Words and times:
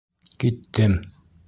Киттем! 0.43 0.97